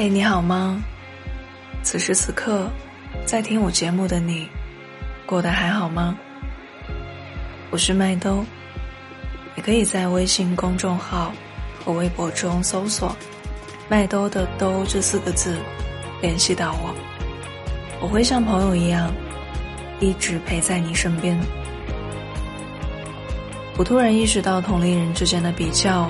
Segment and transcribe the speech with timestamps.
[0.00, 0.82] 嘿，你好吗？
[1.82, 2.70] 此时此刻，
[3.26, 4.48] 在听我节目的你，
[5.26, 6.16] 过得还好吗？
[7.68, 8.42] 我是麦兜，
[9.56, 11.34] 也可以在微信公众号
[11.84, 13.14] 和微博中搜索
[13.90, 15.58] “麦兜的兜”这四个字，
[16.22, 16.94] 联系到我。
[18.00, 19.12] 我会像朋友一样，
[20.00, 21.38] 一直陪在你身边。
[23.76, 26.08] 我突然意识到，同龄人之间的比较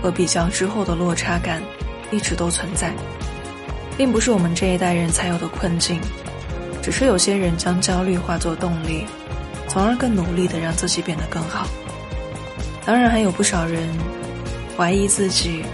[0.00, 1.62] 和比较之后的落差感，
[2.10, 2.92] 一直都存在，
[3.96, 6.00] 并不是我们这一代人才有的困境，
[6.82, 9.04] 只是有些人将焦虑化作动力，
[9.68, 11.66] 从而更努力的让自己变得更好。
[12.84, 13.88] 当然，还有不少人
[14.76, 15.64] 怀疑自己，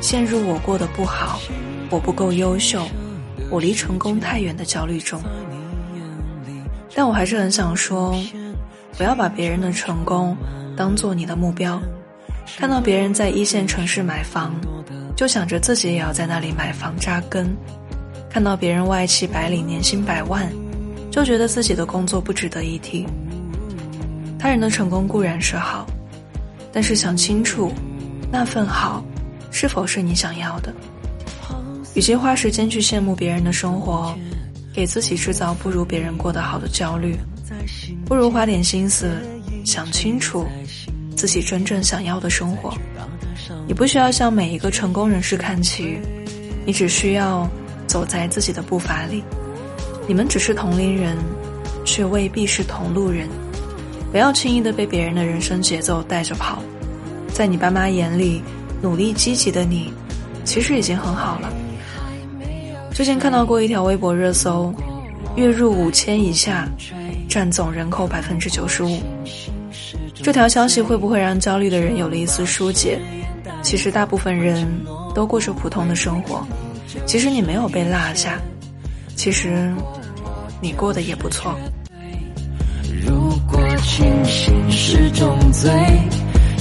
[0.00, 1.40] 陷入我过得不好，
[1.90, 2.86] 我不够优秀，
[3.50, 5.20] 我离成功太远的焦虑中。
[6.94, 8.14] 但我还是很想说，
[8.96, 10.36] 不要把别人的成功。
[10.76, 11.80] 当做你的目标，
[12.56, 14.54] 看到别人在一线城市买房，
[15.16, 17.46] 就想着自己也要在那里买房扎根；
[18.30, 20.50] 看到别人外企白领年薪百万，
[21.10, 23.06] 就觉得自己的工作不值得一提。
[24.38, 25.86] 他人的成功固然是好，
[26.72, 27.72] 但是想清楚，
[28.30, 29.04] 那份好
[29.50, 30.74] 是否是你想要的？
[31.94, 34.16] 与其花时间去羡慕别人的生活，
[34.72, 37.16] 给自己制造不如别人过得好的焦虑，
[38.06, 39.16] 不如花点心思。
[39.64, 40.44] 想清楚
[41.16, 42.74] 自己真正想要的生活，
[43.66, 45.98] 你不需要向每一个成功人士看齐，
[46.66, 47.48] 你只需要
[47.86, 49.22] 走在自己的步伐里。
[50.08, 51.16] 你们只是同龄人，
[51.84, 53.28] 却未必是同路人。
[54.10, 56.62] 不要轻易的被别人的人生节奏带着跑。
[57.32, 58.42] 在你爸妈眼里，
[58.82, 59.92] 努力积极的你，
[60.44, 61.50] 其实已经很好了。
[62.92, 64.74] 最近看到过一条微博热搜：
[65.36, 66.68] 月入五千以下，
[67.28, 69.00] 占总人口百分之九十五。
[70.22, 72.98] 这条消息会不会让焦虑的人有了一丝疏解？
[73.60, 74.66] 其实大部分人
[75.14, 76.46] 都过着普通的生活，
[77.06, 78.40] 其实你没有被落下，
[79.16, 79.72] 其实
[80.60, 81.54] 你过得也不错。
[83.04, 85.70] 如果清醒是种罪，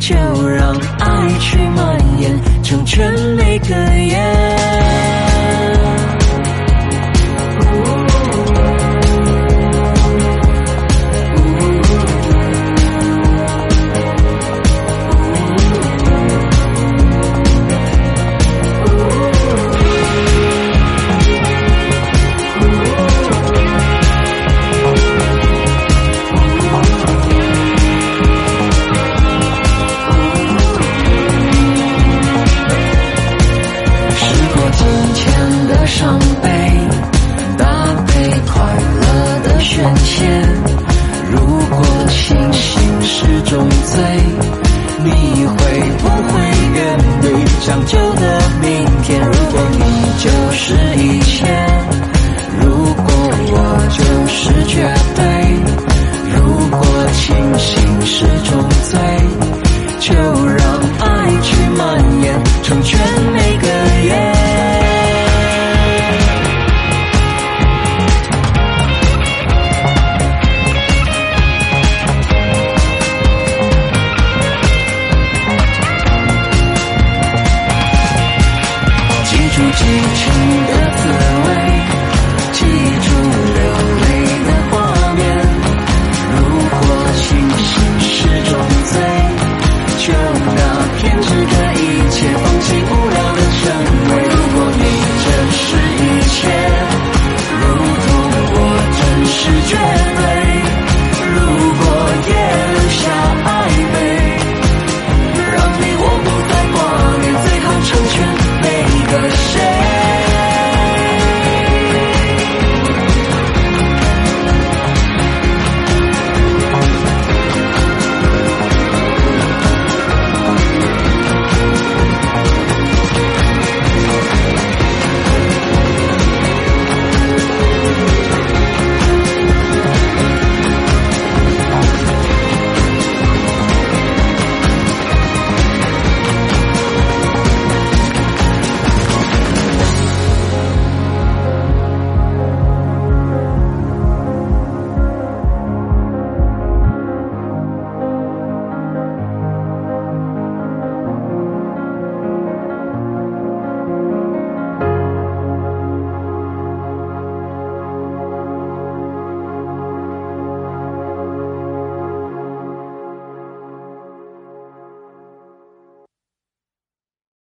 [0.00, 0.14] 就
[0.48, 5.21] 让爱去蔓延，成全每个夜。
[38.06, 38.54] 配快
[39.00, 40.24] 乐的宣泄。
[41.30, 41.38] 如
[41.70, 44.02] 果清醒是种罪，
[45.04, 46.01] 你会。